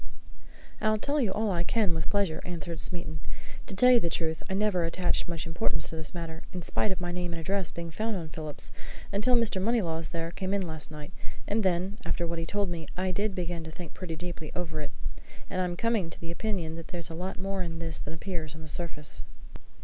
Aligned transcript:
"I'll 0.81 0.97
tell 0.97 1.21
you 1.21 1.31
all 1.31 1.51
I 1.51 1.63
can, 1.63 1.93
with 1.93 2.09
pleasure," 2.09 2.41
answered 2.43 2.79
Smeaton. 2.79 3.19
"To 3.67 3.75
tell 3.75 3.91
you 3.91 3.99
the 3.99 4.09
truth, 4.09 4.41
I 4.49 4.55
never 4.55 4.83
attached 4.83 5.27
much 5.27 5.45
importance 5.45 5.91
to 5.91 5.95
this 5.95 6.15
matter, 6.15 6.41
in 6.53 6.63
spite 6.63 6.91
of 6.91 6.99
my 6.99 7.11
name 7.11 7.33
and 7.33 7.39
address 7.39 7.69
being 7.69 7.91
found 7.91 8.15
on 8.15 8.29
Phillips, 8.29 8.71
until 9.13 9.35
Mr. 9.35 9.61
Moneylaws 9.61 10.09
there 10.09 10.31
came 10.31 10.55
in 10.55 10.63
last 10.67 10.89
night 10.89 11.11
and 11.47 11.61
then, 11.61 11.99
after 12.03 12.25
what 12.25 12.39
he 12.39 12.47
told 12.47 12.71
me, 12.71 12.87
I 12.97 13.11
did 13.11 13.35
begin 13.35 13.63
to 13.63 13.69
think 13.69 13.93
pretty 13.93 14.15
deeply 14.15 14.51
over 14.55 14.81
it, 14.81 14.89
and 15.51 15.61
I'm 15.61 15.77
coming 15.77 16.09
to 16.09 16.19
the 16.19 16.31
opinion 16.31 16.77
that 16.77 16.87
there's 16.87 17.11
a 17.11 17.13
lot 17.13 17.37
more 17.37 17.61
in 17.61 17.73
all 17.73 17.77
this 17.77 17.99
than 17.99 18.11
appears 18.15 18.55
on 18.55 18.63
the 18.63 18.67
surface." 18.67 19.21